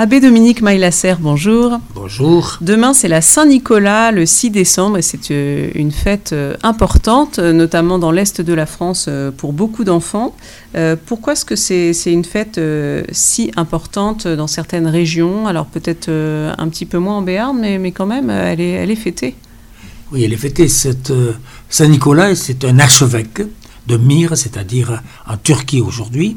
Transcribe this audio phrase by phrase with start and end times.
[0.00, 1.80] Abbé Dominique Maillasser, bonjour.
[1.92, 2.58] Bonjour.
[2.60, 7.52] Demain, c'est la Saint-Nicolas, le 6 décembre, et c'est euh, une fête euh, importante, euh,
[7.52, 10.36] notamment dans l'Est de la France, pour beaucoup d'enfants.
[11.06, 12.60] Pourquoi est-ce que c'est une fête
[13.10, 15.48] si importante dans certaines régions?
[15.48, 18.92] Alors peut-être un petit peu moins en Béarn, mais, mais quand même, elle est, elle
[18.92, 19.34] est fêtée.
[20.12, 20.68] Oui, elle est fêtée.
[20.68, 23.42] Saint-Nicolas, c'est un archevêque
[23.88, 26.36] de Myre, c'est-à-dire en Turquie aujourd'hui,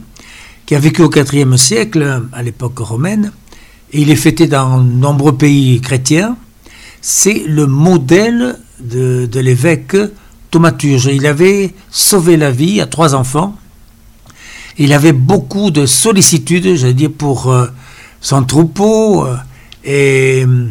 [0.65, 3.31] qui a vécu au IVe siècle, à l'époque romaine,
[3.93, 6.37] il est fêté dans de nombreux pays chrétiens.
[7.01, 9.97] C'est le modèle de, l'évêque
[10.49, 11.09] Thaumaturge.
[11.11, 13.55] Il avait sauvé la vie à trois enfants.
[14.77, 17.67] Il avait beaucoup de sollicitude, j'allais dire, pour euh,
[18.21, 19.25] son troupeau.
[19.25, 19.35] Euh,
[19.83, 20.69] et euh,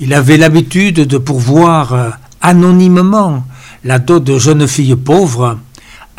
[0.00, 3.44] il avait l'habitude de pourvoir anonymement
[3.84, 5.58] la dot de jeunes filles pauvres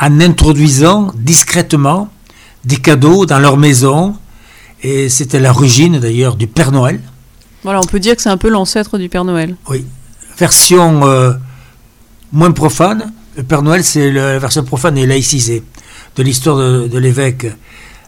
[0.00, 2.08] en introduisant discrètement
[2.64, 4.16] des cadeaux dans leur maison
[4.82, 7.00] et c'était l'origine d'ailleurs du Père Noël.
[7.64, 9.56] Voilà, on peut dire que c'est un peu l'ancêtre du Père Noël.
[9.68, 9.84] Oui.
[10.38, 11.32] Version euh,
[12.32, 13.12] moins profane.
[13.36, 15.62] Le Père Noël, c'est la version profane et laïcisée
[16.16, 17.46] de l'histoire de, l'évêque.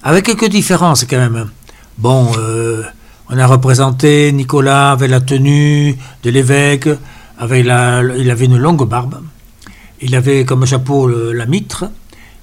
[0.03, 1.51] Avec quelques différences quand même.
[1.99, 2.83] Bon, euh,
[3.29, 6.89] on a représenté Nicolas avec la tenue de l'évêque,
[7.39, 9.23] avec la, il avait une longue barbe,
[10.01, 11.85] il avait comme chapeau la mitre,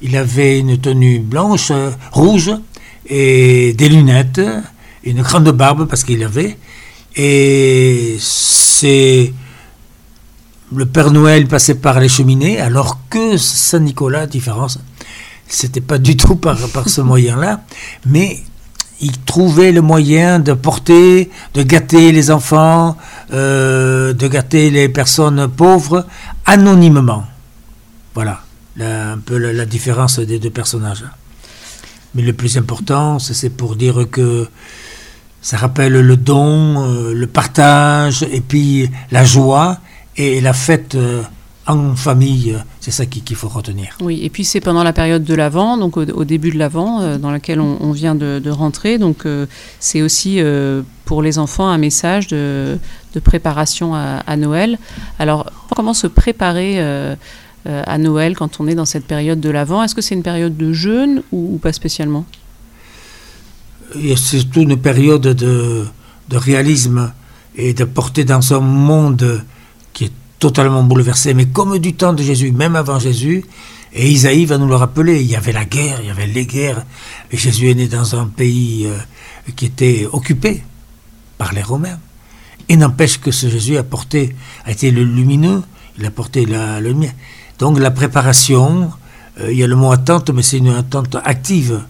[0.01, 2.51] il avait une tenue blanche, euh, rouge,
[3.07, 4.41] et des lunettes,
[5.03, 6.57] une grande barbe parce qu'il avait.
[7.15, 9.33] Et c'est
[10.75, 14.79] le Père Noël passait par les cheminées, alors que Saint-Nicolas, différence,
[15.47, 17.61] c'était pas du tout par, par ce moyen-là,
[18.05, 18.39] mais
[18.99, 22.97] il trouvait le moyen de porter, de gâter les enfants,
[23.31, 26.05] euh, de gâter les personnes pauvres
[26.45, 27.25] anonymement.
[28.13, 28.41] Voilà
[28.79, 31.03] un peu la différence des deux personnages.
[32.15, 34.47] Mais le plus important, c'est pour dire que
[35.41, 39.77] ça rappelle le don, euh, le partage, et puis la joie
[40.15, 41.21] et la fête euh,
[41.67, 42.57] en famille.
[42.79, 43.97] C'est ça qu'il faut retenir.
[44.01, 47.17] Oui, et puis c'est pendant la période de l'Avent, donc au, début de l'Avent, euh,
[47.17, 48.97] dans laquelle on, vient de, rentrer.
[48.97, 49.25] Donc
[49.79, 50.41] c'est aussi
[51.05, 52.77] pour les enfants un message de,
[53.23, 54.77] préparation à, à, Noël.
[55.17, 56.79] Alors, comment se préparer
[57.67, 60.23] euh, à Noël quand on est dans cette période de l'Avent Est-ce que c'est une
[60.23, 62.25] période de jeûne ou, pas spécialement?
[63.93, 65.85] C'est surtout une période de,
[66.31, 67.11] réalisme
[67.55, 69.43] et de porter dans un monde
[69.91, 73.43] qui est totalement bouleversé, mais comme du temps de Jésus, même avant Jésus,
[73.93, 76.45] et Isaïe va nous le rappeler, il y avait la guerre, il y avait les
[76.45, 76.85] guerres,
[77.31, 78.97] et Jésus est né dans un pays euh,
[79.55, 80.63] qui était occupé
[81.37, 81.99] par les Romains.
[82.69, 84.35] Et n'empêche que ce Jésus a porté,
[84.65, 85.63] a été le lumineux,
[85.97, 87.13] il a porté la lumière.
[87.59, 88.91] Donc la préparation,
[89.41, 91.81] euh, il y a le mot attente, mais c'est une attente active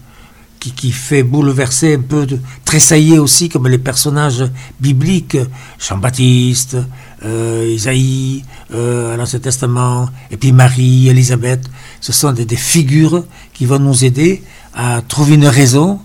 [0.60, 4.44] qui, fait bouleverser un peu, de, tressailler aussi comme les personnages
[4.80, 5.38] bibliques,
[5.78, 6.76] Jean-Baptiste,
[7.24, 11.70] euh, Isaïe, euh, l'Ancien Testament, et puis Marie, Élisabeth.
[12.00, 13.24] Ce sont des, figures
[13.54, 14.42] qui vont nous aider
[14.74, 16.00] à trouver une raison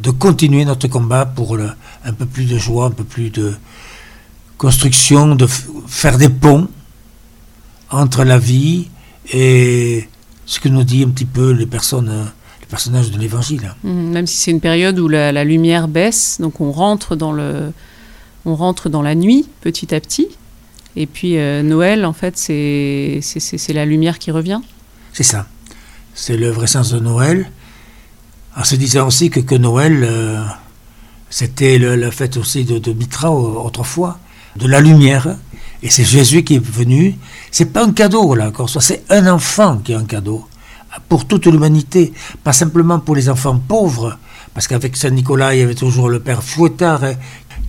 [0.00, 3.54] de continuer notre combat pour un peu plus de joie, un peu plus de
[4.56, 5.46] construction, de
[5.86, 6.66] faire des ponts
[7.90, 8.88] entre la vie
[9.32, 10.08] et
[10.46, 12.30] ce que nous dit un petit peu les personnes,
[12.60, 13.74] les personnages de l'Évangile.
[13.84, 17.72] Mmh, même si c'est une période où la, lumière baisse, donc on rentre dans le,
[18.44, 20.28] on rentre dans la nuit petit à petit.
[20.96, 24.60] Et puis euh, Noël, en fait, c'est c'est la lumière qui revient.
[25.12, 25.46] C'est ça.
[26.14, 27.50] C'est le vrai sens de Noël.
[28.56, 30.42] En se disant aussi que, que Noël, euh,
[31.30, 34.18] c'était la fête aussi de, de Mitra autrefois,
[34.56, 35.36] de la lumière.
[35.82, 37.16] Et c'est Jésus qui est venu.
[37.50, 40.46] C'est pas un cadeau, là, encore c'est un enfant qui est un cadeau.
[41.08, 42.12] Pour toute l'humanité.
[42.42, 44.18] Pas simplement pour les enfants pauvres.
[44.54, 47.14] Parce qu'avec Saint-Nicolas, il y avait toujours le père Fouettard hein,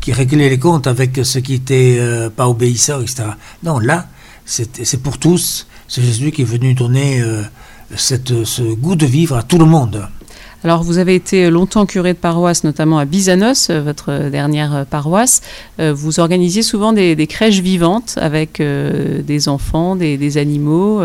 [0.01, 3.23] qui réglait les comptes avec ceux qui n'étaient euh, pas obéissants, etc.
[3.63, 4.07] Non, là,
[4.45, 5.67] c'est pour tous.
[5.87, 7.43] C'est Jésus qui est venu donner euh,
[7.95, 10.07] ce goût de vivre à tout le monde.
[10.63, 14.83] Alors, vous avez été longtemps curé de paroisse, notamment à Bizanos, euh, votre dernière euh,
[14.83, 15.41] paroisse.
[15.79, 21.01] Euh, vous organisiez souvent des, crèches vivantes avec des enfants, des, animaux.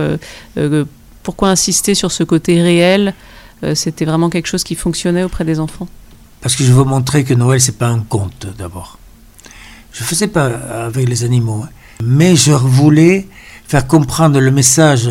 [1.23, 3.15] pourquoi insister sur ce côté réel?
[3.75, 5.89] C'était vraiment quelque chose qui fonctionnait auprès des enfants?
[6.41, 8.99] Parce que je veux montrer que Noël, c'est pas un conte, d'abord.
[9.93, 11.69] Je faisais pas avec les animaux, hein.
[12.03, 13.27] mais je voulais
[13.67, 15.09] faire comprendre le message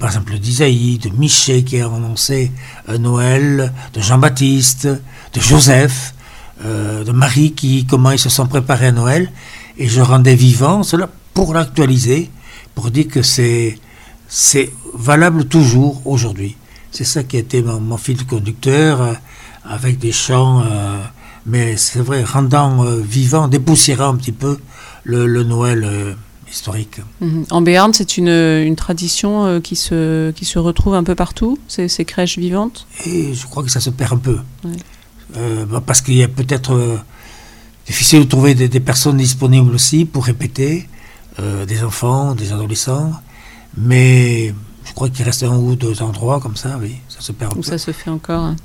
[0.00, 2.50] par exemple d'Isaïe, de Michel qui a annoncé
[2.88, 6.14] euh, Noël, de Jean-Baptiste, de Joseph,
[6.64, 9.30] euh, de Marie, qui, comment ils se sont préparés à Noël.
[9.76, 12.30] Et je rendais vivant cela pour l'actualiser,
[12.74, 13.78] pour dire que c'est,
[14.26, 16.56] c'est valable toujours aujourd'hui.
[16.90, 19.12] C'est ça qui a été mon, fil conducteur, euh,
[19.64, 20.64] avec des chants
[21.46, 24.58] mais c'est vrai, rendant vivant, dépoussiérant un petit peu
[25.04, 26.16] le, Noël
[26.50, 27.00] historique.
[27.20, 27.46] Mhm.
[27.50, 31.58] En Béarn, c'est une, une tradition euh, qui, se, qui se retrouve un peu partout,
[31.68, 32.86] ces, ces crèches vivantes?
[33.06, 34.38] Et je crois que ça se perd un peu.
[34.64, 34.72] Ouais.
[35.36, 36.96] Euh, bah, parce qu'il y a peut-être euh,
[37.86, 40.88] difficile de trouver des, des personnes disponibles aussi pour répéter,
[41.66, 43.12] des enfants, des adolescents,
[43.74, 44.52] mais
[44.84, 47.56] je crois qu'il reste un ou deux endroits comme ça, oui, ça se perd un
[47.56, 47.70] où peu.
[47.70, 48.56] ça se fait encore hein.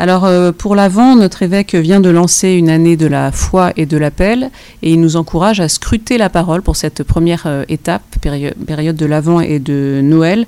[0.00, 3.84] Alors euh, pour l'Avent, notre évêque vient de lancer une année de la foi et
[3.84, 4.50] de l'appel
[4.80, 8.96] et il nous encourage à scruter la parole pour cette première euh, étape, pério- période
[8.96, 10.46] de l'Avent et de Noël.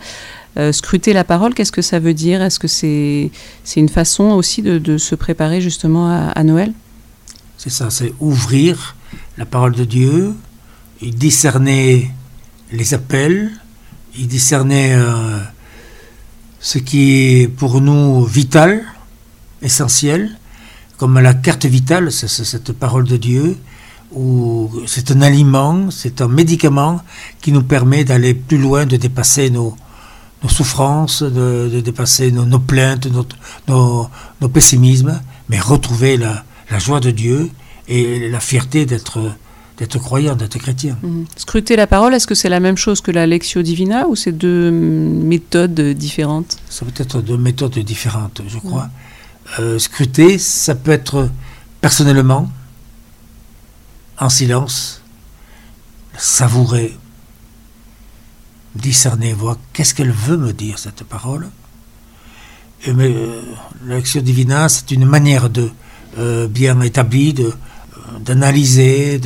[0.56, 2.40] Euh, scruter la parole, qu'est-ce que ça veut dire?
[2.40, 3.31] Est-ce que c'est
[3.76, 6.72] une façon aussi de, se préparer justement à, Noël?
[7.58, 8.96] C'est ça, c'est ouvrir
[9.37, 10.34] la parole de Dieu,
[11.02, 12.10] et discerner
[12.72, 13.50] les appels,
[14.19, 14.96] et discerner
[16.60, 18.82] ce qui est pour nous vital,
[19.62, 20.31] essentiel,
[20.99, 23.56] comme la carte vitale, cette parole de Dieu,
[24.12, 27.00] où c'est un aliment, c'est un médicament
[27.41, 29.75] qui nous permet d'aller plus loin, de dépasser nos,
[30.43, 33.37] nos souffrances, de, de dépasser nos, nos plaintes, notre-
[33.69, 34.09] nos,
[34.41, 35.19] nos pessimismes,
[35.49, 37.50] mais retrouver la, la joie de Dieu
[37.88, 39.19] et la fierté d'être
[39.79, 40.97] d'être croyant, d'être chrétien.
[41.03, 41.25] Mhm.
[41.35, 44.31] Scruter la parole, est-ce que c'est la même chose que la Lectio Divina ou c'est
[44.31, 46.58] deux méthodes différentes?
[46.69, 48.91] Ça peut être deux méthodes différentes, je crois.
[49.59, 51.29] Euh, scruter, ça peut être
[51.81, 52.50] personnellement,
[54.19, 55.03] en silence,
[56.17, 56.97] savourer,
[58.75, 61.49] discerner, voir qu'est-ce qu'elle veut me dire, cette parole.
[62.85, 63.43] Et mais, euh,
[63.85, 65.71] l'action divina, c'est une manière de
[66.19, 67.35] euh, bien établie
[68.21, 69.21] d'analyser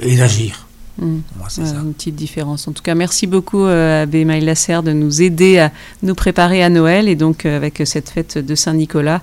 [0.00, 0.61] et d'agir.
[0.98, 1.76] Moi, c'est ça.
[1.76, 2.68] Une petite différence.
[2.68, 5.72] En tout cas, merci beaucoup, euh, Abbé Lasserre, de nous aider à
[6.02, 9.22] nous préparer à Noël et donc euh, avec cette fête de Saint-Nicolas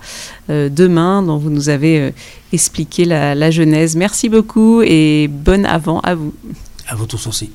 [0.49, 2.13] euh, demain, dont vous nous avez
[2.51, 3.95] expliqué la, la genèse.
[3.95, 6.33] Merci beaucoup et bonne avant à vous.
[6.87, 7.47] À vous tous aussi.